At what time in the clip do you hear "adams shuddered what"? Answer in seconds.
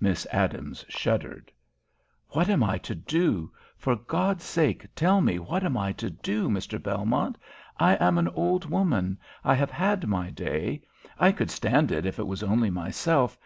0.30-2.50